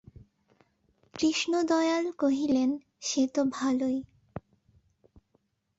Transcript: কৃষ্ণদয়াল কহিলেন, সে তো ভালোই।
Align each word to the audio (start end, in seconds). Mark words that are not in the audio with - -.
কৃষ্ণদয়াল 1.19 2.05
কহিলেন, 2.19 2.69
সে 3.01 3.21
তো 3.27 3.41
ভালোই। 3.51 3.97